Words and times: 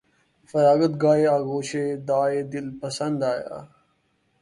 فراغت 0.49 0.93
گاہ 1.03 1.21
آغوش 1.35 1.69
وداع 1.87 2.33
دل 2.51 2.67
پسند 2.79 3.19
آیا 3.31 3.57